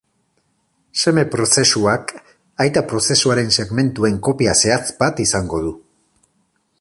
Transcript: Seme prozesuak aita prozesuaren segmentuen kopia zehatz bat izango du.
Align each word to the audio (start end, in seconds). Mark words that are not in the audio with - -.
Seme 1.01 1.25
prozesuak 1.35 2.13
aita 2.65 2.83
prozesuaren 2.93 3.53
segmentuen 3.59 4.19
kopia 4.29 4.57
zehatz 4.65 4.85
bat 5.05 5.25
izango 5.29 5.61
du. 5.67 5.75